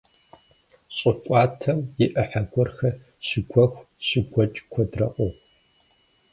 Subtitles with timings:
[0.95, 2.95] Щӏы кӏуатэм и ӏыхьэ гуэрхэр
[3.27, 5.31] щыгуэху, щыгуэкӏ куэдрэ къохъу.